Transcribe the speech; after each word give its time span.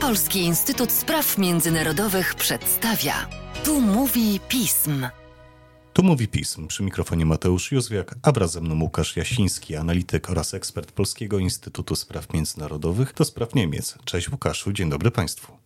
Polski 0.00 0.38
Instytut 0.38 0.92
Spraw 0.92 1.38
Międzynarodowych 1.38 2.34
przedstawia. 2.34 3.28
Tu 3.64 3.80
mówi 3.80 4.40
pism. 4.48 5.06
Tu 5.92 6.02
mówi 6.02 6.28
pism. 6.28 6.66
Przy 6.66 6.82
mikrofonie 6.82 7.26
Mateusz 7.26 7.72
Józwiak, 7.72 8.14
a 8.22 8.32
wraz 8.32 8.52
ze 8.52 8.60
mną 8.60 8.80
Łukasz 8.80 9.16
Jasiński, 9.16 9.76
analityk 9.76 10.30
oraz 10.30 10.54
ekspert 10.54 10.92
Polskiego 10.92 11.38
Instytutu 11.38 11.96
Spraw 11.96 12.32
Międzynarodowych 12.32 13.14
do 13.14 13.24
spraw 13.24 13.54
Niemiec. 13.54 13.98
Cześć 14.04 14.30
Łukaszu, 14.30 14.72
dzień 14.72 14.90
dobry 14.90 15.10
Państwu. 15.10 15.57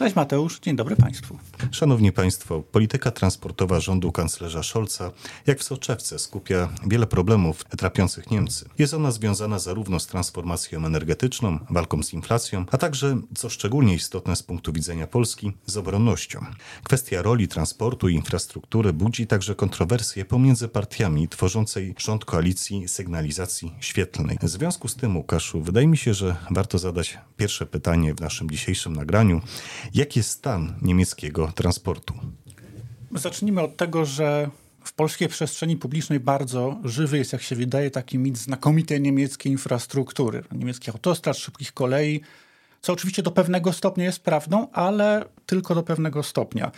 Cześć 0.00 0.16
Mateusz, 0.16 0.60
dzień 0.60 0.76
dobry 0.76 0.96
Państwu. 0.96 1.38
Szanowni 1.70 2.12
Państwo, 2.12 2.62
polityka 2.62 3.10
transportowa 3.10 3.80
rządu 3.80 4.12
kanclerza 4.12 4.62
Scholza, 4.62 5.12
jak 5.46 5.58
w 5.58 5.62
soczewce, 5.62 6.18
skupia 6.18 6.68
wiele 6.86 7.06
problemów 7.06 7.64
trapiących 7.64 8.30
Niemcy. 8.30 8.68
Jest 8.78 8.94
ona 8.94 9.10
związana 9.10 9.58
zarówno 9.58 10.00
z 10.00 10.06
transformacją 10.06 10.86
energetyczną, 10.86 11.58
walką 11.70 12.02
z 12.02 12.12
inflacją, 12.12 12.64
a 12.72 12.78
także, 12.78 13.20
co 13.34 13.50
szczególnie 13.50 13.94
istotne 13.94 14.36
z 14.36 14.42
punktu 14.42 14.72
widzenia 14.72 15.06
Polski, 15.06 15.52
z 15.66 15.76
obronnością. 15.76 16.46
Kwestia 16.82 17.22
roli 17.22 17.48
transportu 17.48 18.08
i 18.08 18.14
infrastruktury 18.14 18.92
budzi 18.92 19.26
także 19.26 19.54
kontrowersje 19.54 20.24
pomiędzy 20.24 20.68
partiami 20.68 21.28
tworzącej 21.28 21.94
rząd 21.98 22.24
koalicji 22.24 22.88
sygnalizacji 22.88 23.72
świetlnej. 23.80 24.38
W 24.42 24.48
związku 24.48 24.88
z 24.88 24.96
tym, 24.96 25.16
Łukaszu, 25.16 25.62
wydaje 25.62 25.86
mi 25.86 25.96
się, 25.96 26.14
że 26.14 26.36
warto 26.50 26.78
zadać 26.78 27.18
pierwsze 27.36 27.66
pytanie 27.66 28.14
w 28.14 28.20
naszym 28.20 28.50
dzisiejszym 28.50 28.96
nagraniu. 28.96 29.40
Jaki 29.94 30.18
jest 30.18 30.30
stan 30.30 30.74
niemieckiego 30.82 31.52
transportu? 31.54 32.14
Zacznijmy 33.14 33.60
od 33.60 33.76
tego, 33.76 34.04
że 34.04 34.50
w 34.84 34.92
polskiej 34.92 35.28
przestrzeni 35.28 35.76
publicznej 35.76 36.20
bardzo 36.20 36.76
żywy 36.84 37.18
jest, 37.18 37.32
jak 37.32 37.42
się 37.42 37.56
wydaje, 37.56 37.90
taki 37.90 38.18
mit 38.18 38.38
znakomitej 38.38 39.00
niemieckiej 39.00 39.52
infrastruktury, 39.52 40.44
niemieckich 40.52 40.94
autostrad, 40.94 41.36
szybkich 41.36 41.72
kolei, 41.72 42.20
co 42.80 42.92
oczywiście 42.92 43.22
do 43.22 43.30
pewnego 43.30 43.72
stopnia 43.72 44.04
jest 44.04 44.22
prawdą, 44.22 44.68
ale 44.72 45.24
tylko 45.46 45.74
do 45.74 45.82
pewnego 45.82 46.22
stopnia. 46.22 46.70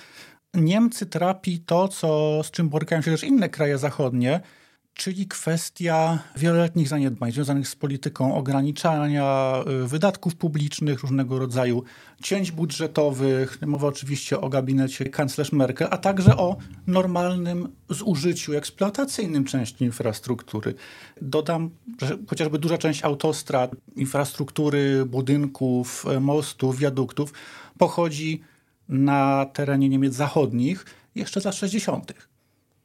Niemcy 0.55 1.07
trapi 1.07 1.61
to, 1.61 1.89
co, 1.89 2.41
z 2.43 2.51
czym 2.51 2.69
borykają 2.69 3.03
się 3.03 3.11
też 3.11 3.25
inne 3.25 3.49
kraje 3.49 3.79
zachodnie, 3.79 4.41
czyli 4.95 5.27
kwestia 5.27 6.19
wieloletnich 6.37 6.89
zaniedbań 6.89 7.33
związanych 7.33 7.69
z 7.69 7.77
polityką 7.77 8.35
ograniczania 8.35 9.55
y, 9.85 9.89
wydatków 9.89 10.37
publicznych, 10.37 11.01
różnego 11.01 11.39
rodzaju 11.39 11.83
cięć 12.23 12.53
budżetowych. 12.53 13.59
Mowa 13.67 13.89
oczywiście 13.89 14.41
o 14.41 14.49
gabinecie 14.49 15.05
kanclerz 15.05 15.53
Merkel, 15.53 15.89
a 15.91 15.99
także 15.99 16.37
o 16.37 16.57
normalnym 16.87 17.69
zużyciu 17.89 18.55
eksploatacyjnym 18.55 19.45
części 19.45 19.85
infrastruktury. 19.85 20.75
Dodam, 21.23 21.71
że 22.03 22.19
chociażby 22.27 22.59
duża 22.59 22.79
część 22.79 23.05
autostrad, 23.05 23.71
infrastruktury, 23.97 25.05
budynków, 25.07 26.05
mostów, 26.21 26.79
wiaduktów 26.79 27.33
pochodzi 27.79 28.41
na 28.89 29.47
terenie 29.53 29.89
Niemiec 29.89 30.15
zachodnich 30.15 30.85
jeszcze 31.15 31.41
za 31.41 31.53
60 31.53 32.32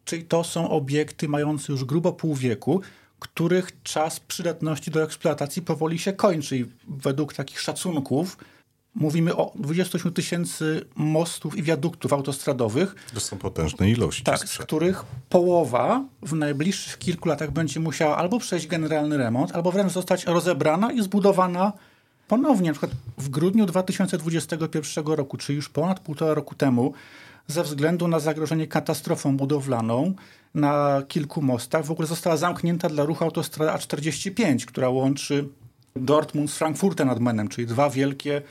czyli 0.08 0.26
to 0.26 0.44
są 0.44 0.70
obiekty 0.70 1.28
mające 1.28 1.72
już 1.72 1.86
grubo 1.86 2.14
pół 2.14 2.36
wieku, 2.36 2.82
których 3.20 3.84
czas 3.84 4.20
przydatności 4.20 4.92
do 4.92 5.04
eksploatacji 5.04 5.62
powoli 5.62 6.00
się 6.00 6.14
kończy. 6.14 6.58
I 6.58 6.66
według 6.88 7.34
takich 7.34 7.60
szacunków 7.60 8.38
mówimy 8.96 9.36
o 9.36 9.52
28 9.56 10.14
tysięcy 10.14 10.86
mostów 10.96 11.58
i 11.58 11.64
wiaduktów 11.64 12.14
autostradowych. 12.14 12.96
To 13.14 13.20
są 13.20 13.38
potężne 13.38 13.90
ilości. 13.90 14.24
Tak, 14.24 14.50
z 14.50 14.58
których 14.58 15.04
połowa 15.30 16.06
w 16.22 16.34
najbliższych 16.34 16.98
kilku 16.98 17.30
latach 17.30 17.52
będzie 17.52 17.80
musiała 17.80 18.18
albo 18.18 18.40
przejść 18.40 18.68
generalny 18.68 19.18
remont, 19.18 19.52
albo 19.56 19.72
wręcz 19.72 19.92
zostać 19.92 20.26
rozebrana 20.26 20.92
i 20.92 21.02
zbudowana 21.02 21.74
ponownie. 22.28 22.68
Na 22.68 22.74
przykład 22.74 22.92
w 23.18 23.30
grudniu 23.30 23.66
2021 23.66 25.06
roku, 25.06 25.38
czyli 25.38 25.56
już 25.56 25.70
ponad 25.70 26.00
półtora 26.00 26.34
roku 26.34 26.56
temu, 26.56 26.94
ze 27.48 27.64
względu 27.64 28.08
na 28.08 28.20
zagrożenie 28.20 28.68
katastrofą 28.68 29.38
budowlaną 29.38 30.14
na 30.54 31.04
kilku 31.08 31.42
mostach 31.42 31.86
w 31.86 31.92
ogóle 31.92 32.08
została 32.08 32.38
zamknięta 32.38 32.90
dla 32.90 33.06
ruchu 33.06 33.24
autostrada 33.24 33.78
A45, 33.78 34.66
która 34.66 34.90
łączy 34.90 35.48
Dortmund 35.96 36.52
z 36.52 36.58
Frankfurtem 36.58 37.08
nad 37.08 37.20
Menem, 37.20 37.48
czyli 37.48 37.68
dwa 37.68 37.90
wielkie, 37.90 38.42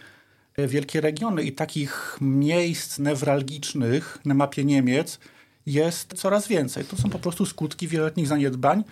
wielkie 0.59 1.01
regiony. 1.01 1.43
I 1.43 1.53
takich 1.53 2.19
miejsc 2.21 2.99
newralgicznych 2.99 4.19
na 4.25 4.35
mapie 4.35 4.65
Niemiec 4.65 5.19
jest 5.67 6.15
coraz 6.15 6.49
więcej. 6.49 6.85
To 6.85 6.97
są 6.97 7.11
po 7.11 7.19
prostu 7.19 7.47
skutki 7.47 7.89
wieloletnich 7.89 8.27
zaniedbań. 8.27 8.85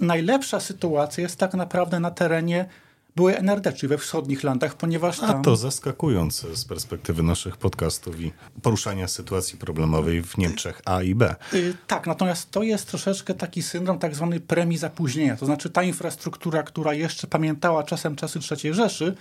Najlepsza 0.00 0.60
sytuacja 0.60 1.22
jest 1.22 1.36
tak 1.36 1.54
naprawdę 1.54 2.00
na 2.00 2.10
terenie 2.10 2.68
były 3.16 3.36
NRD, 3.36 3.72
czyli 3.72 3.88
we 3.88 3.98
wschodnich 3.98 4.44
landach, 4.44 4.74
ponieważ 4.74 5.20
tam... 5.20 5.40
A 5.40 5.42
to 5.42 5.56
zaskakujące 5.56 6.56
z 6.56 6.64
perspektywy 6.64 7.22
naszych 7.22 7.56
podcastów 7.56 8.20
i 8.20 8.32
poruszania 8.62 9.08
sytuacji 9.08 9.58
problemowej 9.58 10.22
w 10.22 10.38
Niemczech 10.38 10.82
A 10.84 11.02
i 11.02 11.14
B. 11.14 11.34
Yy, 11.52 11.74
tak, 11.86 12.06
natomiast 12.06 12.50
to 12.50 12.62
jest 12.62 12.88
troszeczkę 12.88 13.34
taki 13.34 13.62
syndrom 13.62 13.98
tak 13.98 14.14
zwany 14.14 14.40
premii 14.40 14.78
zapóźnienia. 14.78 15.36
To 15.36 15.46
znaczy 15.46 15.70
ta 15.70 15.82
infrastruktura, 15.82 16.62
która 16.62 16.94
jeszcze 16.94 17.26
pamiętała 17.26 17.82
czasem 17.82 18.16
czasy 18.16 18.38
III 18.50 18.74
Rzeszy, 18.74 19.14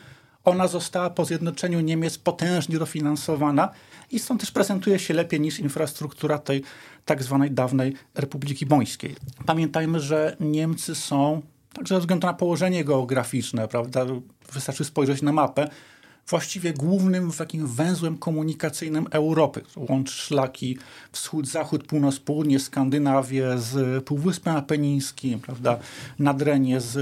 ona 0.43 0.67
została 0.67 1.09
po 1.09 1.25
zjednoczeniu 1.25 1.79
Niemiec 1.81 2.17
potężnie 2.17 2.79
dofinansowana 2.79 3.69
i 4.11 4.19
stąd 4.19 4.41
też 4.41 4.51
prezentuje 4.51 4.99
się 4.99 5.13
lepiej 5.13 5.41
niż 5.41 5.59
infrastruktura 5.59 6.37
tej 6.37 6.63
tak 7.05 7.23
zwanej 7.23 7.51
dawnej 7.51 7.93
Republiki 8.15 8.65
Bońskiej. 8.65 9.15
Pamiętajmy, 9.45 9.99
że 9.99 10.37
Niemcy 10.39 10.95
są 10.95 11.41
Także 11.73 11.95
ze 11.95 12.01
względu 12.01 12.27
na 12.27 12.33
położenie 12.33 12.85
geograficzne, 12.85 13.67
prawda, 13.67 14.05
wystarczy 14.53 14.85
spojrzeć 14.85 15.21
na 15.21 15.31
mapę, 15.31 15.67
właściwie 16.27 16.73
głównym 16.73 17.31
takim 17.31 17.67
węzłem 17.67 18.17
komunikacyjnym 18.17 19.07
Europy. 19.11 19.61
Łączy 19.75 20.13
szlaki 20.13 20.77
wschód, 21.11 21.47
zachód, 21.47 21.83
północ, 21.83 22.19
południe, 22.19 22.59
Skandynawię 22.59 23.57
z 23.57 24.03
Półwyspem 24.03 24.55
Apenińskim, 24.55 25.39
prawda, 25.39 25.79
Nadrenie 26.19 26.81
z 26.81 26.97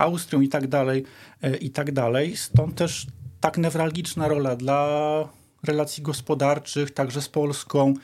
Austrią 0.00 0.40
i 0.40 0.48
tak 0.48 0.68
dalej, 0.68 1.04
e, 1.42 1.56
i 1.56 1.70
tak 1.70 1.92
dalej. 1.92 2.36
Stąd 2.36 2.74
też 2.74 3.06
tak 3.40 3.58
newralgiczna 3.58 4.28
rola 4.28 4.56
dla 4.56 4.88
relacji 5.62 6.02
gospodarczych, 6.02 6.90
także 6.90 7.22
z 7.22 7.28
Polską, 7.28 7.94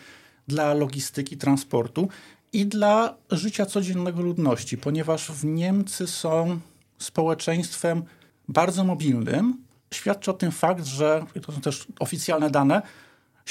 dla 0.48 0.74
logistyki, 0.74 1.36
transportu 1.36 2.08
i 2.56 2.66
dla 2.66 3.16
życia 3.30 3.66
codziennego 3.66 4.22
ludności, 4.22 4.78
ponieważ 4.78 5.30
w 5.30 5.44
Niemcy 5.44 6.06
są 6.06 6.60
społeczeństwem 6.98 8.02
bardzo 8.48 8.84
mobilnym. 8.84 9.64
Świadczy 9.94 10.30
o 10.30 10.34
tym 10.34 10.52
fakt, 10.52 10.84
że, 10.84 11.24
to 11.42 11.52
są 11.52 11.60
też 11.60 11.86
oficjalne 12.00 12.50
dane, 12.50 12.82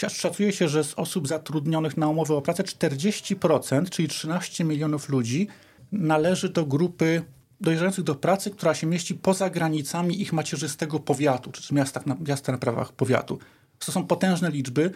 szacuje 0.09 0.53
się, 0.53 0.67
że 0.67 0.83
z 0.83 0.93
osób 0.93 1.27
zatrudnionych 1.27 1.97
na 1.97 2.07
umowę 2.07 2.35
o 2.35 2.41
pracę 2.41 2.63
40%, 2.63 3.89
czyli 3.89 4.07
13 4.07 4.63
milionów 4.63 5.09
ludzi, 5.09 5.47
należy 5.91 6.49
do 6.49 6.65
grupy 6.65 7.21
dojrzających 7.61 8.03
do 8.03 8.15
pracy, 8.15 8.51
która 8.51 8.73
się 8.73 8.87
mieści 8.87 9.15
poza 9.15 9.49
granicami 9.49 10.21
ich 10.21 10.33
macierzystego 10.33 10.99
powiatu, 10.99 11.51
czy 11.51 11.73
miasta 11.73 12.01
na, 12.05 12.15
miasta 12.27 12.51
na 12.51 12.57
prawach 12.57 12.91
powiatu. 12.91 13.39
To 13.79 13.91
są 13.91 14.07
potężne 14.07 14.51
liczby. 14.51 14.91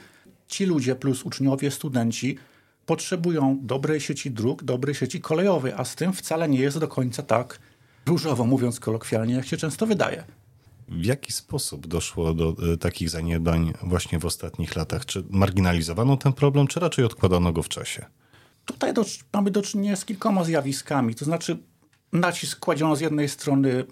Ci 0.48 0.66
ludzie 0.66 0.96
plus 0.96 1.24
uczniowie, 1.24 1.72
studenci 1.72 2.38
potrzebują 2.90 3.60
dobrej 3.62 4.00
sieci 4.02 4.32
dróg, 4.32 4.64
dobrej 4.64 4.96
sieci 4.96 5.22
kolejowej, 5.22 5.74
a 5.78 5.86
z 5.86 5.96
tym 5.96 6.14
wcale 6.14 6.50
nie 6.50 6.60
jest 6.60 6.78
do 6.78 6.88
końca 6.88 7.24
tak 7.24 7.60
różowo, 8.06 8.46
mówiąc 8.46 8.80
kolokwialnie, 8.80 9.34
jak 9.34 9.46
się 9.46 9.58
często 9.58 9.86
wydaje. 9.86 10.24
W 10.88 11.06
jaki 11.06 11.34
sposób 11.34 11.88
doszło 11.88 12.34
do 12.34 12.56
y, 12.74 12.78
takich 12.78 13.10
zaniedbań 13.10 13.74
właśnie 13.84 14.20
w 14.20 14.26
ostatnich 14.26 14.76
latach? 14.76 15.06
Czy 15.06 15.24
marginalizowano 15.30 16.18
ten 16.18 16.34
problem, 16.34 16.68
czy 16.68 16.80
raczej 16.80 17.06
odkładano 17.06 17.52
go 17.52 17.64
w 17.64 17.70
czasie? 17.70 18.06
Tutaj 18.66 18.94
do, 18.94 19.06
mamy 19.34 19.52
do 19.52 19.62
czynienia 19.62 19.96
z 19.96 20.06
kilkoma 20.06 20.44
zjawiskami. 20.44 21.16
To 21.16 21.26
znaczy, 21.26 21.58
nacisk 22.14 22.60
kładziono 22.60 22.96
z 22.96 23.02
jednej 23.02 23.30
strony 23.30 23.86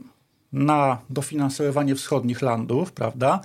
na 0.52 1.02
dofinansowywanie 1.09 1.96
wschodnich 1.96 2.41
landów, 2.41 2.91
prawda? 2.91 3.41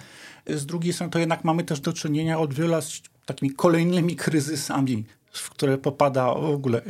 Z 0.46 0.66
drugiej 0.66 0.92
strony 0.92 1.10
to 1.10 1.18
jednak 1.18 1.44
mamy 1.44 1.64
też 1.64 1.80
do 1.80 1.92
czynienia 1.92 2.38
od 2.38 2.54
wielu 2.54 2.70
lat 2.70 2.84
z 2.84 3.02
takimi 3.26 3.50
kolejnymi 3.50 4.16
kryzysami 4.16 5.04
w 5.32 5.50
które 5.50 5.78
popada 5.78 6.34
w 6.34 6.44
ogóle 6.44 6.82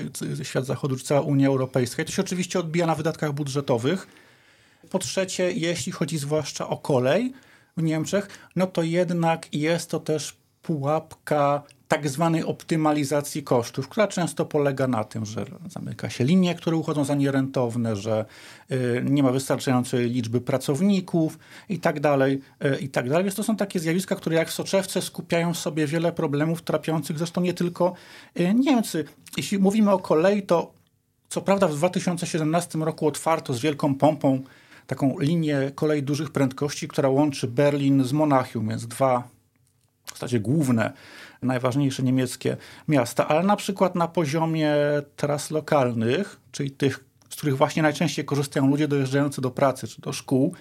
świat 0.43 0.67
zachodu, 0.67 0.97
czy 0.97 1.05
cała 1.05 1.21
Unia 1.21 1.49
Europejska. 1.49 2.03
I 2.03 2.07
to 2.07 2.13
się 2.13 2.23
oczywiście 2.23 2.59
odbija 2.59 2.87
na 2.87 2.95
wydatkach 2.95 3.33
budżetowych. 3.33 4.07
Po 4.91 4.99
trzecie, 4.99 5.53
jeśli 5.53 5.93
chodzi 5.93 6.19
zwłaszcza 6.19 6.69
o 6.69 6.77
kolej 6.77 7.33
w 7.77 7.83
Niemczech, 7.83 8.29
no 8.57 8.67
to 8.67 8.83
jednak 8.83 9.55
jest 9.55 9.91
to 9.91 10.01
też 10.01 10.42
pułapka 10.63 11.63
tak 11.89 12.09
zwanej 12.09 12.45
optymalizacji 12.45 13.43
kosztów, 13.43 13.89
która 13.89 14.09
często 14.09 14.45
polega 14.45 14.87
na 14.87 15.05
tym, 15.05 15.25
że 15.27 15.45
zamyka 15.71 16.11
się 16.11 16.25
linie, 16.25 16.55
które 16.55 16.77
uchodzą 16.77 17.05
za 17.05 17.15
nierentowne, 17.15 17.97
że 17.97 18.25
y, 18.71 19.05
nie 19.05 19.23
ma 19.23 19.33
wystarczającej 19.33 20.11
liczby 20.11 20.41
pracowników 20.41 21.39
i 21.69 21.79
tak 21.79 22.01
dalej, 22.01 22.41
y, 22.65 22.79
i 22.81 22.89
tak 22.89 23.09
dalej. 23.09 23.25
Więc 23.25 23.35
to 23.35 23.43
są 23.43 23.57
takie 23.57 23.81
zjawiska, 23.81 24.17
które 24.17 24.37
jak 24.37 24.49
w 24.49 24.53
soczewce 24.53 25.03
skupiają 25.03 25.55
w 25.55 25.59
sobie 25.59 25.87
wiele 25.87 26.13
problemów 26.13 26.63
trapiących 26.63 27.19
zresztą 27.19 27.41
nie 27.41 27.55
tylko 27.55 27.95
y, 28.41 28.55
Niemcy. 28.55 29.05
Jeśli 29.37 29.59
mówimy 29.59 29.91
o 29.91 29.99
kolei, 29.99 30.43
to 30.43 30.73
co 31.29 31.41
prawda 31.41 31.69
w 31.69 31.77
2017 31.77 32.79
roku 32.79 33.07
otwarto 33.07 33.55
z 33.55 33.61
wielką 33.61 33.95
pompą 33.95 34.43
taką 34.87 35.19
linię 35.19 35.73
kolei 35.75 36.03
dużych 36.03 36.31
prędkości, 36.31 36.89
która 36.89 37.09
łączy 37.09 37.49
Berlin 37.49 38.05
z 38.05 38.13
Monachium, 38.13 38.69
więc 38.69 38.87
dwa 38.87 39.32
zasadzie 40.23 40.41
główne, 40.41 40.93
najważniejsze 41.43 42.03
niemieckie 42.03 42.57
miasta, 42.89 43.29
ale 43.29 43.43
na 43.43 43.57
przykład 43.57 43.95
na 43.95 44.09
poziomie 44.09 44.75
tras 45.17 45.51
lokalnych, 45.51 46.41
czyli 46.53 46.71
tych, 46.71 47.05
z 47.29 47.37
których 47.37 47.57
właśnie 47.57 47.83
najczęściej 47.83 48.25
korzystają 48.25 48.67
ludzie 48.67 48.89
dojeżdżający 48.89 49.41
do 49.41 49.51
pracy 49.51 49.89
czy 49.89 50.01
do 50.01 50.13
szkół, 50.13 50.55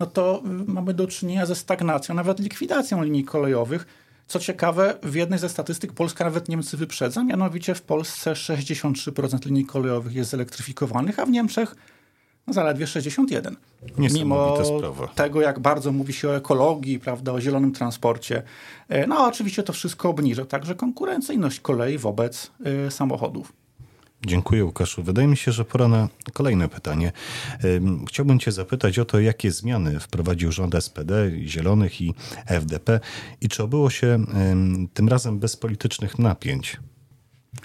no 0.00 0.06
to 0.06 0.42
y, 0.46 0.72
mamy 0.72 0.94
do 0.94 1.06
czynienia 1.06 1.46
ze 1.46 1.54
stagnacją, 1.54 2.14
nawet 2.14 2.38
likwidacją 2.38 3.02
linii 3.02 3.24
kolejowych. 3.24 3.86
Co 4.26 4.38
ciekawe, 4.38 4.98
w 5.02 5.14
jednej 5.14 5.38
ze 5.38 5.48
statystyk 5.48 5.92
Polska 5.92 6.24
nawet 6.24 6.48
Niemcy 6.48 6.76
wyprzedza, 6.76 7.24
mianowicie 7.24 7.74
w 7.74 7.82
Polsce 7.82 8.32
63% 8.32 9.46
linii 9.46 9.66
kolejowych 9.66 10.14
jest 10.14 10.30
zelektryfikowanych, 10.30 11.18
a 11.18 11.26
w 11.26 11.30
Niemczech 11.30 11.74
zaledwie 12.52 12.86
61. 12.86 13.56
Mimo 13.98 14.64
sprawa. 14.64 15.08
tego, 15.08 15.40
jak 15.40 15.58
bardzo 15.58 15.92
mówi 15.92 16.12
się 16.12 16.28
o 16.28 16.36
ekologii, 16.36 16.98
prawda, 16.98 17.32
o 17.32 17.40
zielonym 17.40 17.72
transporcie. 17.72 18.42
E, 18.88 19.06
no 19.06 19.26
oczywiście 19.26 19.62
to 19.62 19.72
wszystko 19.72 20.08
obniża 20.08 20.44
także 20.44 20.74
konkurencyjność 20.74 21.60
kolei 21.60 21.98
wobec 21.98 22.50
y, 22.86 22.90
samochodów. 22.90 23.52
Dziękuję 24.26 24.64
Łukaszu. 24.64 25.02
Wydaje 25.02 25.28
mi 25.28 25.36
się, 25.36 25.52
że 25.52 25.64
pora 25.64 25.88
na 25.88 26.08
kolejne 26.32 26.68
pytanie. 26.68 27.12
Chciałbym 28.08 28.38
Cię 28.38 28.52
zapytać 28.52 28.98
o 28.98 29.04
to, 29.04 29.20
jakie 29.20 29.50
zmiany 29.50 30.00
wprowadził 30.00 30.52
rząd 30.52 30.74
SPD, 30.74 31.30
Zielonych 31.44 32.00
i 32.00 32.14
FDP 32.46 33.00
i 33.40 33.48
czy 33.48 33.62
obyło 33.62 33.90
się 33.90 34.24
tym 34.94 35.08
razem 35.08 35.38
bez 35.38 35.56
politycznych 35.56 36.18
napięć? 36.18 36.76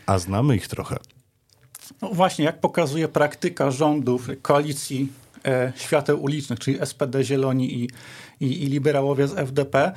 A 0.06 0.20
znamy 0.20 0.56
ich 0.56 0.68
trochę. 0.68 0.98
No 2.02 2.10
właśnie, 2.14 2.46
jak 2.46 2.60
pokazuje 2.60 3.08
praktyka 3.08 3.72
rządów, 3.72 4.28
koalicji 4.42 5.08
e, 5.46 5.74
świateł 5.76 6.24
ulicznych, 6.24 6.60
czyli 6.60 6.80
SPD, 6.86 7.24
Zieloni 7.24 7.74
i, 7.74 7.90
i, 8.40 8.64
i 8.64 8.66
liberałowie 8.66 9.28
z 9.28 9.38
FDP, 9.38 9.92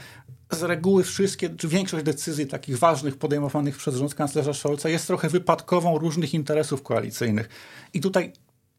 z 0.50 0.62
reguły 0.62 1.04
wszystkie, 1.04 1.50
czy 1.50 1.68
większość 1.68 2.04
decyzji 2.04 2.46
takich 2.46 2.78
ważnych 2.78 3.16
podejmowanych 3.16 3.76
przez 3.76 3.94
rząd 3.94 4.14
kanclerza 4.14 4.54
Scholza 4.54 4.88
jest 4.88 5.06
trochę 5.06 5.28
wypadkową 5.28 5.98
różnych 5.98 6.34
interesów 6.34 6.82
koalicyjnych. 6.82 7.48
I 7.94 8.00
tutaj 8.00 8.32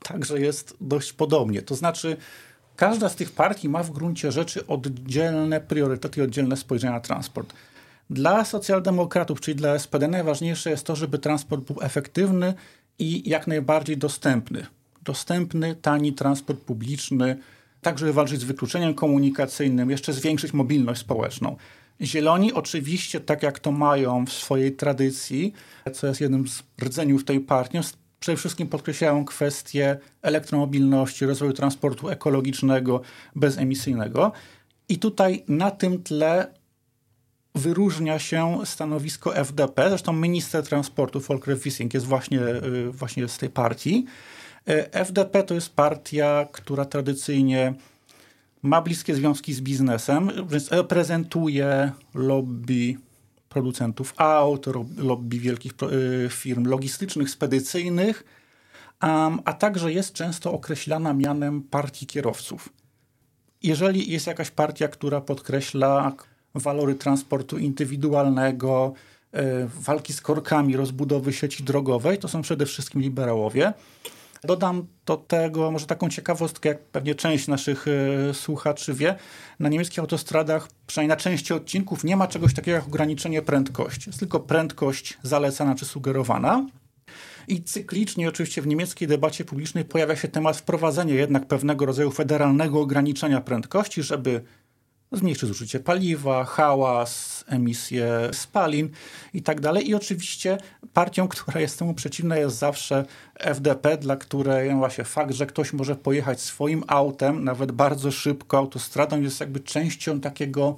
także 0.03 0.39
jest 0.39 0.77
dość 0.81 1.13
podobnie. 1.13 1.61
To 1.61 1.75
znaczy, 1.75 2.17
każda 2.75 3.09
z 3.09 3.15
tych 3.15 3.31
partii 3.31 3.69
ma 3.69 3.83
w 3.83 3.91
gruncie 3.91 4.31
rzeczy 4.31 4.67
oddzielne 4.67 5.61
priorytety 5.61 6.23
oddzielne 6.23 6.57
spojrzenia 6.57 6.93
na 6.93 6.99
transport. 6.99 7.53
Dla 8.09 8.45
socjaldemokratów, 8.45 9.41
czyli 9.41 9.55
dla 9.55 9.79
SPD, 9.79 10.07
najważniejsze 10.07 10.69
jest 10.69 10.85
to, 10.85 10.95
żeby 10.95 11.19
transport 11.19 11.63
był 11.63 11.75
efektywny 11.81 12.53
i 12.99 13.29
jak 13.29 13.47
najbardziej 13.47 13.97
dostępny. 13.97 14.65
Dostępny, 15.03 15.75
tani 15.75 16.13
transport 16.13 16.59
publiczny, 16.59 17.37
tak 17.81 17.99
żeby 17.99 18.13
walczyć 18.13 18.41
z 18.41 18.43
wykluczeniem 18.43 18.93
komunikacyjnym, 18.93 19.91
jeszcze 19.91 20.13
zwiększyć 20.13 20.53
mobilność 20.53 21.01
społeczną. 21.01 21.55
Zieloni 22.01 22.53
oczywiście, 22.53 23.19
tak 23.19 23.43
jak 23.43 23.59
to 23.59 23.71
mają 23.71 24.25
w 24.25 24.31
swojej 24.31 24.71
tradycji, 24.71 25.53
co 25.93 26.07
jest 26.07 26.21
jednym 26.21 26.47
z 26.47 26.63
rdzeniów 26.81 27.25
tej 27.25 27.39
partii, 27.39 27.77
przede 28.19 28.37
wszystkim 28.37 28.67
podkreślają 28.67 29.25
kwestię 29.25 29.97
elektromobilności, 30.21 31.25
rozwoju 31.25 31.53
transportu 31.53 32.09
ekologicznego, 32.09 33.01
bezemisyjnego. 33.35 34.31
I 34.89 34.99
tutaj 34.99 35.43
na 35.47 35.71
tym 35.71 36.03
tle 36.03 36.47
wyróżnia 37.55 38.19
się 38.19 38.57
stanowisko 38.65 39.35
FDP. 39.35 39.89
Zresztą 39.89 40.13
minister 40.13 40.63
transportu 40.63 41.19
Volker 41.19 41.57
Wissing 41.57 41.93
jest 41.93 42.05
właśnie, 42.05 42.39
y, 42.39 42.91
właśnie 42.91 43.27
z 43.27 43.37
tej 43.37 43.49
partii. 43.49 44.05
E, 44.67 44.93
FDP 44.93 45.43
to 45.43 45.53
jest 45.53 45.75
partia, 45.75 46.47
która 46.51 46.85
tradycyjnie 46.85 47.73
ma 48.61 48.81
bliskie 48.81 49.15
związki 49.15 49.53
z 49.53 49.61
biznesem, 49.61 50.31
więc 50.49 50.71
reprezentuje 50.71 51.91
lobby 52.13 52.95
producentów 53.49 54.13
aut, 54.17 54.65
lobby 54.97 55.39
wielkich 55.39 55.71
e, 55.71 56.29
firm 56.29 56.65
logistycznych, 56.65 57.29
spedycyjnych, 57.29 58.23
a 59.45 59.53
także 59.53 59.93
jest 59.93 60.13
często 60.13 60.53
określana 60.53 61.13
mianem 61.13 61.61
partii 61.61 62.05
kierowców. 62.05 62.69
Jeżeli 63.63 64.11
jest 64.11 64.27
jakaś 64.27 64.51
partia, 64.51 64.87
która 64.87 65.21
podkreśla 65.21 66.13
walory 66.55 66.95
transportu 66.95 67.57
indywidualnego, 67.57 68.93
e, 69.33 69.67
walki 69.79 70.13
z 70.13 70.21
korkami, 70.21 70.77
rozbudowy 70.77 71.33
sieci 71.33 71.63
drogowej, 71.63 72.17
to 72.17 72.27
są 72.27 72.41
przede 72.41 72.65
wszystkim 72.65 73.01
liberałowie. 73.01 73.73
Dodam 74.45 74.87
do 75.05 75.17
tego 75.17 75.71
może 75.71 75.85
taką 75.85 76.09
ciekawostkę, 76.09 76.69
jak 76.69 76.79
pewnie 76.79 77.15
część 77.15 77.47
naszych 77.47 77.87
y, 77.87 78.33
słuchaczy 78.33 78.93
wie. 78.93 79.15
Na 79.59 79.69
niemieckich 79.69 79.99
autostradach, 79.99 80.67
przynajmniej 80.87 81.09
na 81.09 81.15
części 81.15 81.53
odcinków, 81.53 82.03
nie 82.03 82.17
ma 82.17 82.27
czegoś 82.27 82.53
takiego 82.53 82.75
jak 82.75 82.87
ograniczenie 82.87 83.41
prędkości. 83.41 84.09
Jest 84.09 84.19
tylko 84.19 84.39
prędkość 84.39 85.17
zalecana 85.23 85.75
czy 85.75 85.85
sugerowana. 85.85 86.65
I 87.47 87.63
cyklicznie 87.63 88.29
oczywiście 88.29 88.61
w 88.61 88.67
niemieckiej 88.67 89.07
debacie 89.07 89.45
publicznej 89.45 89.85
pojawia 89.85 90.15
się 90.15 90.27
temat 90.27 90.57
wprowadzenia 90.57 91.15
jednak 91.15 91.45
pewnego 91.45 91.85
rodzaju 91.85 92.11
federalnego 92.11 92.81
ograniczenia 92.81 93.41
prędkości, 93.41 94.03
żeby 94.03 94.41
zmniejszy 95.11 95.47
zużycie 95.47 95.79
paliwa, 95.79 96.43
hałas, 96.43 97.43
emisje 97.47 98.29
spalin 98.33 98.89
i 99.33 99.41
tak 99.41 99.61
dalej. 99.61 99.89
I 99.89 99.95
oczywiście 99.95 100.57
partią, 100.93 101.27
która 101.33 101.61
jest 101.61 101.79
temu 101.79 101.93
przeciwna 101.93 102.37
jest 102.37 102.57
zawsze 102.57 103.05
FDP, 103.39 103.97
dla 103.97 104.15
której 104.15 104.75
właśnie 104.75 105.03
fakt, 105.03 105.33
że 105.33 105.45
ktoś 105.45 105.73
może 105.73 105.95
pojechać 105.95 106.41
swoim 106.41 106.83
autem, 106.87 107.43
nawet 107.43 107.71
bardzo 107.71 108.11
szybko 108.11 108.57
autostradą 108.57 109.21
jest 109.21 109.39
jakby 109.39 109.59
częścią 109.59 110.19
takiego 110.21 110.77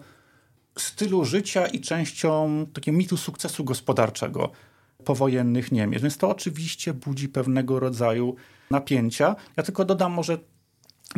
stylu 0.78 1.26
życia 1.26 1.68
i 1.68 1.82
częścią 1.82 2.66
takiego 2.74 2.98
mitu 2.98 3.18
sukcesu 3.18 3.64
gospodarczego 3.64 4.52
powojennych 5.04 5.72
Niemiec. 5.72 6.02
Więc 6.02 6.18
to 6.18 6.30
oczywiście 6.30 6.94
budzi 6.94 7.30
pewnego 7.30 7.80
rodzaju 7.80 8.36
napięcia. 8.72 9.36
Ja 9.58 9.64
tylko 9.64 9.86
dodam 9.86 10.12
może 10.12 10.38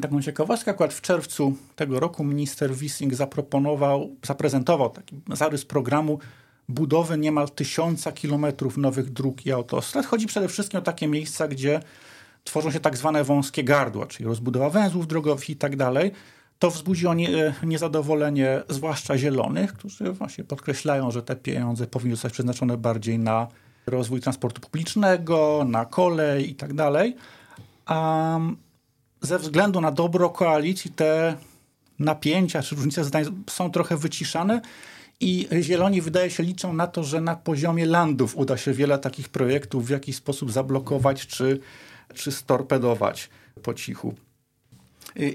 Taką 0.01 0.21
ciekawostkę, 0.21 0.71
akurat 0.71 0.93
w 0.93 1.01
czerwcu 1.01 1.55
tego 1.75 1.99
roku 1.99 2.23
minister 2.23 2.75
Wissing 2.75 3.13
zaproponował, 3.13 4.09
zaprezentował 4.23 4.89
taki 4.89 5.15
zarys 5.33 5.65
programu 5.65 6.19
budowy 6.69 7.17
niemal 7.17 7.49
tysiąca 7.49 8.11
kilometrów 8.11 8.77
nowych 8.77 9.09
dróg 9.09 9.45
i 9.45 9.51
autostrad. 9.51 10.05
Chodzi 10.05 10.27
przede 10.27 10.47
wszystkim 10.47 10.79
o 10.79 10.83
takie 10.83 11.07
miejsca, 11.07 11.47
gdzie 11.47 11.79
tworzą 12.43 12.71
się 12.71 12.79
tak 12.79 12.97
zwane 12.97 13.23
wąskie 13.23 13.63
gardła, 13.63 14.07
czyli 14.07 14.25
rozbudowa 14.25 14.69
węzłów 14.69 15.07
drogowych 15.07 15.49
i 15.49 15.55
tak 15.55 15.75
dalej. 15.75 16.11
To 16.59 16.71
wzbudzi 16.71 17.07
o 17.07 17.13
nie, 17.13 17.53
niezadowolenie 17.63 18.61
zwłaszcza 18.69 19.17
zielonych, 19.17 19.73
którzy 19.73 20.11
właśnie 20.11 20.43
podkreślają, 20.43 21.11
że 21.11 21.23
te 21.23 21.35
pieniądze 21.35 21.87
powinny 21.87 22.15
zostać 22.15 22.33
przeznaczone 22.33 22.77
bardziej 22.77 23.19
na 23.19 23.47
rozwój 23.87 24.21
transportu 24.21 24.61
publicznego, 24.61 25.65
na 25.67 25.85
kolej 25.85 26.49
i 26.49 26.55
tak 26.55 26.73
dalej. 26.73 27.15
Ze 29.21 29.39
względu 29.39 29.81
na 29.81 29.91
dobro 29.91 30.29
koalicji 30.29 30.91
te 30.91 31.35
napięcia 31.99 32.61
czy 32.61 32.75
różnice 32.75 33.03
zdań 33.03 33.25
są 33.49 33.71
trochę 33.71 33.97
wyciszane 33.97 34.61
i 35.19 35.47
Zieloni 35.61 36.01
wydaje 36.01 36.29
się 36.29 36.43
liczą 36.43 36.73
na 36.73 36.87
to, 36.87 37.03
że 37.03 37.21
na 37.21 37.35
poziomie 37.35 37.85
landów 37.85 38.37
uda 38.37 38.57
się 38.57 38.73
wiele 38.73 38.99
takich 38.99 39.29
projektów 39.29 39.85
w 39.85 39.89
jakiś 39.89 40.15
sposób 40.15 40.51
zablokować 40.51 41.27
czy, 41.27 41.59
czy 42.13 42.31
storpedować 42.31 43.29
po 43.63 43.73
cichu. 43.73 44.13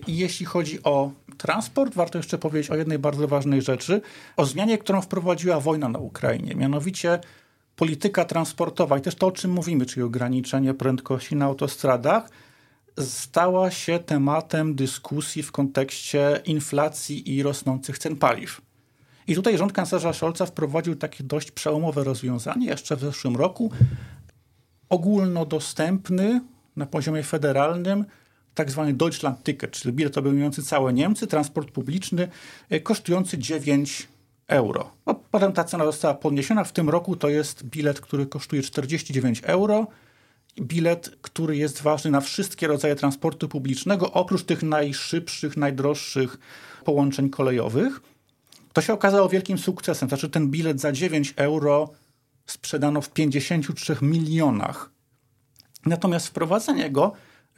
I 0.06 0.16
jeśli 0.16 0.46
chodzi 0.46 0.82
o 0.82 1.10
transport, 1.38 1.94
warto 1.94 2.18
jeszcze 2.18 2.38
powiedzieć 2.38 2.70
o 2.70 2.76
jednej 2.76 2.98
bardzo 2.98 3.28
ważnej 3.28 3.62
rzeczy, 3.62 4.00
o 4.36 4.44
zmianie, 4.44 4.78
którą 4.78 5.00
wprowadziła 5.00 5.60
wojna 5.60 5.88
na 5.88 5.98
Ukrainie, 5.98 6.54
mianowicie 6.54 7.20
polityka 7.76 8.24
transportowa 8.24 8.98
i 8.98 9.00
też 9.00 9.14
to, 9.14 9.26
o 9.26 9.32
czym 9.32 9.50
mówimy, 9.50 9.86
czyli 9.86 10.02
ograniczenie 10.02 10.74
prędkości 10.74 11.36
na 11.36 11.44
autostradach, 11.44 12.30
stała 13.00 13.70
się 13.70 13.98
tematem 13.98 14.74
dyskusji 14.74 15.42
w 15.42 15.52
kontekście 15.52 16.40
inflacji 16.44 17.36
i 17.36 17.42
rosnących 17.42 17.98
cen 17.98 18.16
paliw. 18.16 18.60
I 19.26 19.34
tutaj 19.34 19.58
rząd 19.58 19.72
kanclerza 19.72 20.12
Scholza 20.12 20.46
wprowadził 20.46 20.96
takie 20.96 21.24
dość 21.24 21.50
przełomowe 21.50 22.04
rozwiązanie 22.04 22.66
jeszcze 22.66 22.96
w 22.96 23.00
zeszłym 23.00 23.36
roku. 23.36 23.70
Ogólnodostępny 24.88 26.40
na 26.76 26.86
poziomie 26.86 27.22
federalnym 27.22 28.04
tak 28.54 28.70
zwany 28.70 28.92
Deutschland 28.92 29.44
Ticket, 29.44 29.70
czyli 29.70 29.94
bilet 29.94 30.18
obejmujący 30.18 30.62
całe 30.62 30.92
Niemcy, 30.92 31.26
transport 31.26 31.70
publiczny 31.70 32.28
e, 32.70 32.80
kosztujący 32.80 33.38
9 33.38 34.08
euro. 34.48 34.90
No, 35.06 35.14
potem 35.30 35.52
ta 35.52 35.64
cena 35.64 35.84
została 35.84 36.14
podniesiona. 36.14 36.64
W 36.64 36.72
tym 36.72 36.90
roku 36.90 37.16
to 37.16 37.28
jest 37.28 37.64
bilet, 37.64 38.00
który 38.00 38.26
kosztuje 38.26 38.62
49 38.62 39.42
euro 39.44 39.86
bilet, 40.60 41.10
który 41.22 41.56
jest 41.56 41.82
ważny 41.82 42.10
na 42.10 42.20
wszystkie 42.20 42.66
rodzaje 42.66 42.96
transportu 42.96 43.48
publicznego, 43.48 44.12
oprócz 44.12 44.44
tych 44.44 44.62
najszybszych, 44.62 45.56
najdroższych 45.56 46.38
połączeń 46.84 47.30
kolejowych. 47.30 48.00
To 48.72 48.82
się 48.82 48.92
okazało 48.92 49.28
wielkim 49.28 49.58
sukcesem. 49.58 50.08
Znaczy 50.08 50.28
ten 50.28 50.50
bilet 50.50 50.80
za 50.80 50.92
9 50.92 51.34
euro 51.36 51.90
sprzedano 52.46 53.00
w 53.00 53.10
53 53.10 53.96
milionach. 54.02 54.90
Natomiast 55.86 56.26
wprowadzenie 56.26 56.90
go 56.90 57.12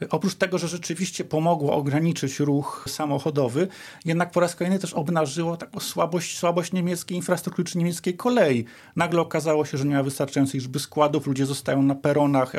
Oprócz 0.09 0.35
tego, 0.35 0.57
że 0.57 0.67
rzeczywiście 0.67 1.23
pomogło 1.23 1.73
ograniczyć 1.73 2.39
ruch 2.39 2.85
samochodowy, 2.87 3.67
jednak 4.05 4.31
po 4.31 4.39
raz 4.39 4.55
kolejny 4.55 4.79
też 4.79 4.93
obnażyło 4.93 5.57
taką 5.57 5.79
słabość, 5.79 6.37
słabość 6.37 6.73
niemieckiej 6.73 7.17
infrastruktury 7.17 7.69
czy 7.69 7.77
niemieckiej 7.77 8.17
kolei. 8.17 8.65
Nagle 8.95 9.21
okazało 9.21 9.65
się, 9.65 9.77
że 9.77 9.85
nie 9.85 9.95
ma 9.95 10.03
wystarczającej 10.03 10.59
liczby 10.59 10.79
składów, 10.79 11.27
ludzie 11.27 11.45
zostają 11.45 11.81
na 11.81 11.95
peronach. 11.95 12.53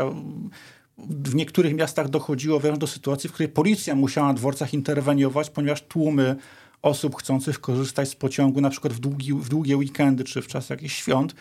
W 0.99 1.35
niektórych 1.35 1.75
miastach 1.75 2.09
dochodziło 2.09 2.61
wręcz 2.61 2.78
do 2.78 2.87
sytuacji, 2.87 3.30
w 3.30 3.33
której 3.33 3.52
policja 3.52 3.95
musiała 3.95 4.28
na 4.28 4.35
dworcach 4.35 4.75
interweniować, 4.75 5.50
ponieważ 5.50 5.83
tłumy 5.83 6.37
osób 6.83 7.16
chcących 7.16 7.61
korzystać 7.61 8.09
z 8.09 8.16
pociągu, 8.16 8.61
na 8.61 8.71
przykład 8.71 8.92
w, 8.92 8.99
długi, 8.99 9.35
w 9.35 9.49
długie 9.49 9.76
weekendy 9.76 10.25
czy 10.25 10.42
w 10.42 10.47
czas 10.47 10.71
jakichś 10.71 10.97
świąt, 10.97 11.35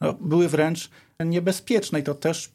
no, 0.00 0.12
były 0.12 0.48
wręcz 0.48 0.90
niebezpieczne 1.24 2.00
i 2.00 2.02
to 2.02 2.14
też 2.14 2.52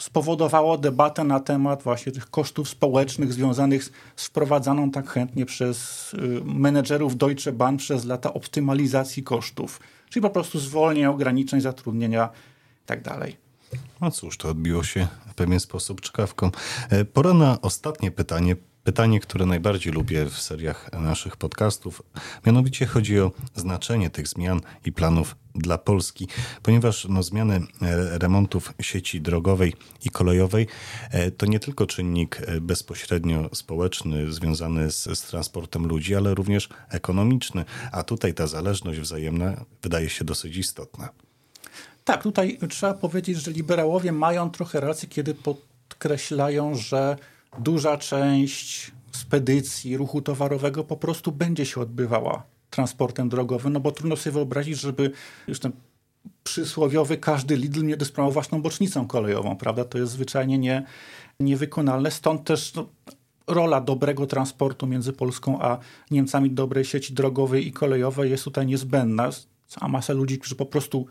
spowodowało 0.00 0.78
debatę 0.78 1.24
na 1.24 1.40
temat 1.40 1.82
właśnie 1.82 2.12
tych 2.12 2.30
kosztów 2.30 2.68
społecznych 2.68 3.32
związanych 3.32 3.84
z, 3.84 3.90
wprowadzaną 4.16 4.90
tak 4.90 5.10
chętnie 5.10 5.46
przez 5.46 6.10
y, 6.14 6.40
menedżerów 6.44 7.16
Deutsche 7.16 7.52
Bahn 7.52 7.76
przez 7.76 8.04
lata 8.04 8.34
optymalizacji 8.34 9.22
kosztów, 9.22 9.80
czyli 10.10 10.22
po 10.22 10.30
prostu 10.30 10.58
zwolnień, 10.58 11.06
ograniczeń 11.06 11.60
zatrudnienia 11.60 12.28
itd. 12.80 13.02
Tak 13.10 13.30
no 14.00 14.10
cóż, 14.10 14.36
to 14.36 14.48
odbiło 14.48 14.84
się 14.84 15.08
w 15.30 15.34
pewien 15.34 15.60
sposób 15.60 16.00
czkawką. 16.00 16.50
E, 16.90 17.04
pora 17.04 17.34
na 17.34 17.60
ostatnie 17.60 18.10
pytanie 18.10 18.56
pytanie, 18.90 19.20
które 19.20 19.46
najbardziej 19.46 19.92
lubię 19.92 20.26
w 20.26 20.40
seriach 20.40 20.92
naszych 20.92 21.36
podcastów. 21.36 22.02
Mianowicie 22.46 22.86
chodzi 22.86 23.20
o 23.20 23.32
znaczenie 23.54 24.10
tych 24.10 24.28
zmian 24.28 24.60
i 24.84 24.92
planów 24.92 25.36
dla 25.54 25.78
Polski, 25.78 26.28
ponieważ 26.62 27.06
no, 27.08 27.22
zmiany 27.22 27.54
e, 27.54 28.18
remontów 28.18 28.72
sieci 28.80 29.20
drogowej 29.20 29.74
i 30.04 30.10
kolejowej 30.10 30.66
e, 31.10 31.30
to 31.30 31.46
nie 31.46 31.60
tylko 31.60 31.86
czynnik 31.86 32.40
e, 32.40 32.60
bezpośrednio 32.60 33.50
społeczny 33.54 34.32
związany 34.32 34.90
z, 34.90 35.18
z 35.18 35.22
transportem 35.22 35.86
ludzi, 35.86 36.14
ale 36.14 36.34
również 36.34 36.68
ekonomiczny, 36.88 37.64
a 37.92 38.02
tutaj 38.02 38.34
ta 38.34 38.46
zależność 38.46 39.00
wzajemna 39.00 39.64
wydaje 39.82 40.08
się 40.08 40.24
dosyć 40.24 40.56
istotna. 40.56 41.08
Tak, 42.04 42.22
tutaj 42.22 42.58
trzeba 42.68 42.94
powiedzieć, 42.94 43.38
że 43.38 43.50
liberałowie 43.50 44.12
mają 44.12 44.50
trochę 44.50 44.80
rację, 44.80 45.08
kiedy 45.08 45.34
podkreślają, 45.34 46.74
że 46.74 47.16
duża 47.58 47.96
część 47.96 48.92
spedycji 49.12 49.96
ruchu 49.96 50.22
towarowego 50.22 50.84
po 50.84 50.96
prostu 50.96 51.32
będzie 51.32 51.66
się 51.66 51.80
odbywała 51.80 52.42
transportem 52.70 53.28
drogowym, 53.28 53.72
no 53.72 53.80
bo 53.80 53.92
trudno 53.92 54.16
sobie 54.16 54.34
wyobrazić, 54.34 54.80
żeby 54.80 55.10
już 55.48 55.60
ten 55.60 55.72
przysłowiowy 56.44 57.16
każdy 57.16 57.56
Lidl 57.56 57.84
nie 57.84 57.96
dysponował 57.96 58.32
własną 58.32 58.62
bocznicą 58.62 59.06
kolejową, 59.06 59.56
prawda? 59.56 59.84
To 59.84 59.98
jest 59.98 60.12
zwyczajnie 60.12 60.58
nie, 60.58 60.84
niewykonalne. 61.40 62.10
Stąd 62.10 62.44
też 62.44 62.74
no, 62.74 62.88
rola 63.46 63.80
dobrego 63.80 64.26
transportu 64.26 64.86
między 64.86 65.12
Polską 65.12 65.62
a 65.62 65.78
Niemcami, 66.10 66.50
dobrej 66.50 66.84
sieci 66.84 67.14
drogowej 67.14 67.66
i 67.66 67.72
kolejowej 67.72 68.30
jest 68.30 68.44
tutaj 68.44 68.66
niezbędna. 68.66 69.30
Cała 69.66 69.88
masa 69.88 70.12
ludzi, 70.12 70.38
którzy 70.38 70.54
po 70.54 70.66
prostu 70.66 71.06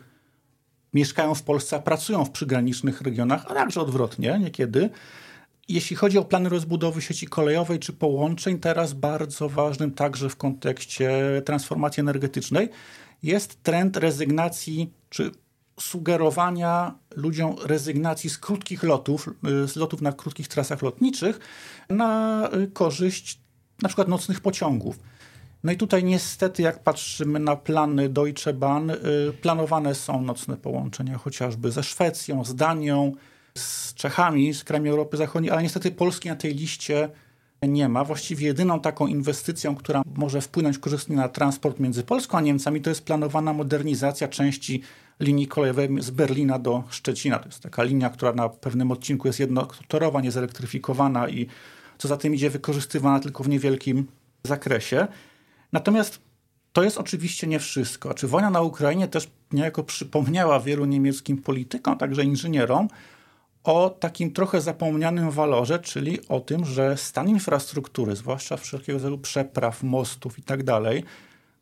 mieszkają 0.94 1.34
w 1.34 1.42
Polsce, 1.42 1.76
a 1.76 1.78
pracują 1.78 2.24
w 2.24 2.30
przygranicznych 2.30 3.00
regionach, 3.00 3.44
a 3.48 3.54
także 3.54 3.80
odwrotnie 3.80 4.38
niekiedy, 4.38 4.90
jeśli 5.74 5.96
chodzi 5.96 6.18
o 6.18 6.24
plany 6.24 6.48
rozbudowy 6.48 7.02
sieci 7.02 7.26
kolejowej 7.26 7.78
czy 7.78 7.92
połączeń, 7.92 8.58
teraz 8.58 8.92
bardzo 8.92 9.48
ważnym 9.48 9.90
także 9.90 10.28
w 10.28 10.36
kontekście 10.36 11.42
transformacji 11.44 12.00
energetycznej 12.00 12.68
jest 13.22 13.62
trend 13.62 13.96
rezygnacji 13.96 14.92
czy 15.10 15.30
sugerowania 15.80 16.94
ludziom 17.16 17.56
rezygnacji 17.64 18.30
z 18.30 18.38
krótkich 18.38 18.82
lotów, 18.82 19.30
z 19.42 19.76
lotów 19.76 20.02
na 20.02 20.12
krótkich 20.12 20.48
trasach 20.48 20.82
lotniczych 20.82 21.40
na 21.88 22.48
korzyść 22.72 23.40
na 23.82 23.88
przykład 23.88 24.08
nocnych 24.08 24.40
pociągów. 24.40 24.98
No 25.64 25.72
i 25.72 25.76
tutaj 25.76 26.04
niestety, 26.04 26.62
jak 26.62 26.82
patrzymy 26.82 27.38
na 27.38 27.56
plany 27.56 28.08
Deutsche 28.08 28.52
Bahn, 28.52 28.90
y, 28.90 28.96
planowane 29.42 29.94
są 29.94 30.22
nocne 30.22 30.56
połączenia 30.56 31.18
chociażby 31.18 31.70
ze 31.70 31.82
Szwecją, 31.82 32.44
z 32.44 32.54
Danią, 32.54 33.12
z 33.54 33.94
Czechami, 33.94 34.54
z 34.54 34.64
krajami 34.64 34.90
Europy 34.90 35.16
Zachodniej, 35.16 35.52
ale 35.52 35.62
niestety 35.62 35.90
Polski 35.90 36.28
na 36.28 36.36
tej 36.36 36.54
liście 36.54 37.08
nie 37.62 37.88
ma. 37.88 38.04
Właściwie 38.04 38.46
jedyną 38.46 38.80
taką 38.80 39.06
inwestycją, 39.06 39.76
która 39.76 40.02
może 40.14 40.40
wpłynąć 40.40 40.78
korzystnie 40.78 41.16
na 41.16 41.28
transport 41.28 41.80
między 41.80 42.02
Polską 42.02 42.38
a 42.38 42.40
Niemcami, 42.40 42.80
to 42.80 42.90
jest 42.90 43.04
planowana 43.04 43.52
modernizacja 43.52 44.28
części 44.28 44.82
linii 45.20 45.46
kolejowej 45.46 45.88
z 45.98 46.10
Berlina 46.10 46.58
do 46.58 46.84
Szczecina. 46.90 47.38
To 47.38 47.48
jest 47.48 47.62
taka 47.62 47.82
linia, 47.82 48.10
która 48.10 48.32
na 48.32 48.48
pewnym 48.48 48.90
odcinku 48.90 49.28
jest 49.28 49.40
jednotorowa, 49.40 50.20
niezelektryfikowana 50.20 51.28
i 51.28 51.46
co 51.98 52.08
za 52.08 52.16
tym 52.16 52.34
idzie 52.34 52.50
wykorzystywana 52.50 53.20
tylko 53.20 53.44
w 53.44 53.48
niewielkim 53.48 54.06
zakresie. 54.44 55.06
Natomiast 55.72 56.20
to 56.72 56.82
jest 56.82 56.98
oczywiście 56.98 57.46
nie 57.46 57.58
wszystko. 57.58 58.14
Czy 58.14 58.28
wojna 58.28 58.50
na 58.50 58.60
Ukrainie 58.60 59.08
też 59.08 59.30
niejako 59.52 59.84
przypomniała 59.84 60.60
wielu 60.60 60.84
niemieckim 60.84 61.38
politykom, 61.38 61.98
także 61.98 62.24
inżynierom, 62.24 62.88
o 63.64 63.90
takim 63.90 64.32
trochę 64.32 64.60
zapomnianym 64.60 65.30
walorze, 65.30 65.78
czyli 65.78 66.28
o 66.28 66.40
tym, 66.40 66.64
że 66.64 66.96
stan 66.96 67.28
infrastruktury, 67.28 68.16
zwłaszcza 68.16 68.56
wszelkiego 68.56 68.98
rodzaju 68.98 69.18
przepraw, 69.18 69.82
mostów 69.82 70.38
i 70.38 70.42
tak 70.42 70.62
dalej, 70.62 71.04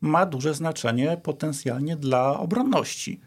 ma 0.01 0.25
duże 0.25 0.53
znaczenie 0.53 1.17
potencjalnie 1.23 1.95
dla 1.95 2.39
obronności. 2.39 3.19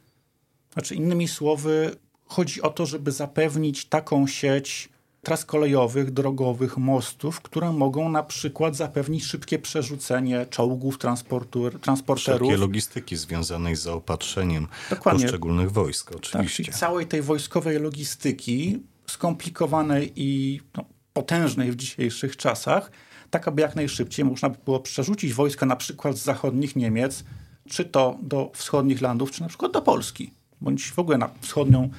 Znaczy, 0.73 0.95
innymi 0.95 1.29
słowy, 1.29 1.97
chodzi 2.25 2.63
o 2.63 2.71
to, 2.71 2.87
żeby 2.87 3.13
zapewnić 3.13 3.85
taką 3.85 4.27
sieć 4.27 4.89
tras 5.25 5.45
kolejowych, 5.45 6.11
drogowych, 6.11 6.77
mostów, 6.77 7.41
które 7.41 7.73
mogą 7.73 8.09
na 8.09 8.23
przykład 8.23 8.77
zapewnić 8.77 9.25
szybkie 9.25 9.59
przerzucenie 9.59 10.47
czołgów, 10.47 10.99
transportu, 10.99 11.71
transporterów. 11.71 12.41
Wszelkie 12.41 12.57
logistyki 12.57 13.17
związanej 13.17 13.77
z 13.77 13.83
zaopatrzeniem 13.83 14.67
Dokładnie. 14.91 15.23
poszczególnych 15.23 15.73
wojsk, 15.73 16.13
oczywiście. 16.17 16.65
Tak, 16.65 16.75
całej 16.75 17.07
tej 17.07 17.23
wojskowej 17.23 17.79
logistyki, 17.79 18.83
skomplikowanej 19.07 20.13
i 20.17 20.61
no, 20.77 20.85
potężnej 21.13 21.73
w 21.73 21.77
dzisiejszych 21.77 22.37
czasach, 22.37 22.91
tak 23.31 23.49
aby 23.49 23.63
jak 23.63 23.77
najszybciej 23.77 24.25
można 24.25 24.51
by 24.51 24.59
było 24.65 24.81
przerzucić 24.81 25.35
wojska 25.35 25.67
na 25.67 25.77
przykład 25.77 26.17
z 26.17 26.23
zachodnich 26.23 26.77
Niemiec, 26.77 27.25
czy 27.69 27.85
to 27.85 28.19
do 28.23 28.51
wschodnich 28.55 29.01
landów, 29.01 29.31
czy 29.31 29.43
na 29.43 29.49
przykład 29.49 29.73
do 29.73 29.83
Polski, 29.83 30.33
bądź 30.61 30.93
w 30.93 30.99
ogóle 30.99 31.19
na 31.19 31.31
wschodnią 31.41 31.91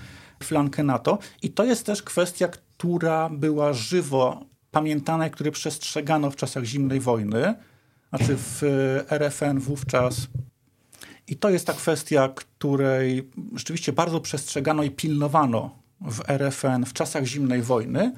flankę 0.44 0.84
NATO. 0.84 1.20
I 1.42 1.50
to 1.50 1.64
jest 1.64 1.86
też 1.86 2.04
kwestia, 2.04 2.48
która 2.78 3.30
była 3.30 3.74
żywo 3.74 4.46
pamiętana 4.72 5.28
i 5.28 5.32
której 5.32 5.54
przestrzegano 5.54 6.32
w 6.32 6.36
czasach 6.36 6.64
zimnej 6.64 7.00
wojny, 7.00 7.56
znaczy 8.10 8.36
w 8.38 8.62
RFN 9.10 9.60
wówczas. 9.60 10.28
I 11.28 11.36
to 11.36 11.50
jest 11.50 11.68
ta 11.68 11.74
kwestia, 11.74 12.30
której 12.36 13.30
rzeczywiście 13.56 13.94
bardzo 13.94 14.20
przestrzegano 14.20 14.84
i 14.84 14.92
pilnowano 14.92 15.70
w 16.02 16.30
RFN 16.30 16.86
w 16.86 16.94
czasach 16.94 17.26
zimnej 17.26 17.62
wojny. 17.62 18.14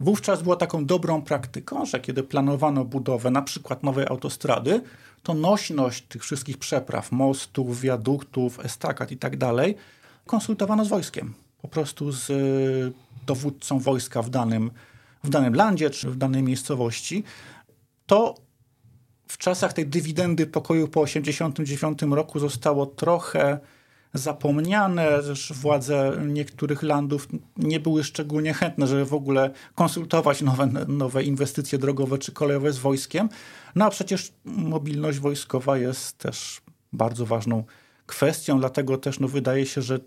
Wówczas 0.00 0.42
było 0.42 0.56
taką 0.56 0.86
dobrą 0.86 1.22
praktyką, 1.22 1.86
że 1.86 2.00
kiedy 2.00 2.22
planowano 2.22 2.84
budowę 2.84 3.30
na 3.30 3.42
przykład 3.42 3.82
nowej 3.82 4.06
autostrady, 4.06 4.80
to 5.22 5.34
nośność 5.34 6.06
tych 6.06 6.22
wszystkich 6.22 6.58
przepraw, 6.58 7.12
mostów, 7.12 7.80
wiaduktów, 7.80 8.64
estakad 8.64 9.12
i 9.12 9.16
tak 9.16 9.36
dalej, 9.36 9.76
konsultowano 10.26 10.84
z 10.84 10.88
wojskiem. 10.88 11.34
Po 11.62 11.68
prostu 11.68 12.12
z 12.12 12.32
dowódcą 13.26 13.78
wojska 13.78 14.22
w 14.22 14.30
danym, 14.30 14.70
w 15.24 15.28
danym 15.28 15.54
landzie 15.54 15.90
czy 15.90 16.10
w 16.10 16.16
danej 16.16 16.42
miejscowości, 16.42 17.24
to 18.06 18.34
w 19.28 19.38
czasach 19.38 19.72
tej 19.72 19.86
dywidendy 19.86 20.46
pokoju 20.46 20.88
po 20.88 21.04
1989 21.04 22.16
roku 22.16 22.38
zostało 22.38 22.86
trochę 22.86 23.60
zapomniane, 24.14 25.22
też 25.22 25.52
władze 25.52 26.12
niektórych 26.26 26.82
landów 26.82 27.28
nie 27.56 27.80
były 27.80 28.04
szczególnie 28.04 28.54
chętne, 28.54 28.86
żeby 28.86 29.04
w 29.04 29.14
ogóle 29.14 29.50
konsultować 29.74 30.42
nowe, 30.42 30.66
nowe 30.88 31.22
inwestycje 31.22 31.78
drogowe 31.78 32.18
czy 32.18 32.32
kolejowe 32.32 32.72
z 32.72 32.78
wojskiem. 32.78 33.28
No 33.74 33.84
a 33.84 33.90
przecież 33.90 34.32
mobilność 34.44 35.18
wojskowa 35.18 35.78
jest 35.78 36.18
też 36.18 36.60
bardzo 36.92 37.26
ważną 37.26 37.64
kwestią, 38.06 38.58
dlatego 38.58 38.98
też 38.98 39.20
no, 39.20 39.28
wydaje 39.28 39.66
się, 39.66 39.82
że 39.82 39.98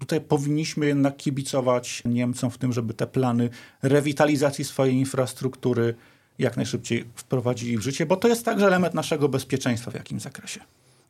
Tutaj 0.00 0.20
powinniśmy 0.20 0.86
jednak 0.86 1.16
kibicować 1.16 2.02
Niemcom 2.04 2.50
w 2.50 2.58
tym, 2.58 2.72
żeby 2.72 2.94
te 2.94 3.06
plany 3.06 3.50
rewitalizacji 3.82 4.64
swojej 4.64 4.94
infrastruktury 4.94 5.94
jak 6.38 6.56
najszybciej 6.56 7.04
wprowadzili 7.14 7.78
w 7.78 7.82
życie, 7.82 8.06
bo 8.06 8.16
to 8.16 8.28
jest 8.28 8.44
także 8.44 8.66
element 8.66 8.94
naszego 8.94 9.28
bezpieczeństwa 9.28 9.90
w 9.90 9.94
jakimś 9.94 10.22
zakresie. 10.22 10.60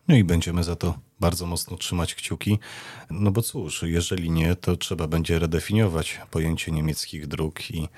No 0.09 0.17
i 0.17 0.25
będziemy 0.25 0.65
za 0.65 0.77
to 0.77 0.99
bardzo 1.21 1.47
mocno 1.47 1.77
trzymać 1.77 2.15
kciuki. 2.15 2.59
No 3.11 3.31
bo 3.31 3.43
cóż, 3.43 3.83
jeżeli 3.87 4.31
nie, 4.31 4.57
to 4.57 4.77
trzeba 4.77 5.07
będzie 5.07 5.39
redefiniować 5.39 6.21
pojęcie 6.31 6.73
niemieckich 6.73 7.27
dróg 7.27 7.71
i 7.71 7.89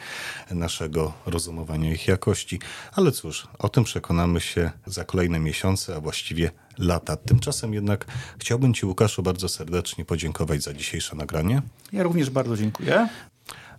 naszego 0.50 1.12
rozumowania 1.26 1.92
ich 1.92 2.08
jakości. 2.08 2.60
Ale 2.92 3.12
cóż, 3.12 3.48
o 3.58 3.68
tym 3.68 3.84
przekonamy 3.84 4.40
się 4.40 4.70
za 4.86 5.04
kolejne 5.04 5.40
miesiące, 5.40 5.96
a 5.96 6.00
właściwie 6.00 6.50
lata. 6.78 7.16
Tymczasem 7.16 7.74
jednak 7.74 8.06
chciałbym 8.38 8.74
Ci, 8.74 8.86
Łukaszu, 8.86 9.22
bardzo 9.22 9.48
serdecznie 9.48 10.04
podziękować 10.04 10.62
za 10.62 10.74
dzisiejsze 10.74 11.16
nagranie. 11.16 11.62
Ja 11.92 12.02
również 12.02 12.30
bardzo 12.30 12.56
dziękuję. 12.56 13.08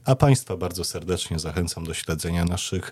A 0.06 0.16
Państwa 0.16 0.58
bardzo 0.58 0.84
serdecznie 0.84 1.40
zachęcam 1.40 1.84
do 1.84 1.94
śledzenia 1.94 2.46
naszych 2.46 2.92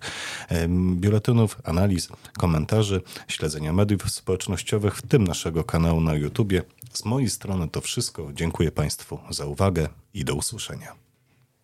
biuletynów, 0.96 1.58
analiz, 1.64 2.08
komentarzy, 2.38 3.02
śledzenia 3.28 3.74
mediów 3.74 4.12
społecznościowych, 4.12 4.96
w 4.96 5.02
tym 5.02 5.24
naszego 5.24 5.64
kanału 5.64 6.02
na 6.02 6.14
YouTubie. 6.14 6.64
Z 6.94 7.06
mojej 7.06 7.30
strony 7.30 7.70
to 7.70 7.82
wszystko. 7.82 8.30
Dziękuję 8.34 8.72
Państwu 8.72 9.20
za 9.30 9.46
uwagę 9.46 9.90
i 10.14 10.26
do 10.26 10.36
usłyszenia. 10.36 11.01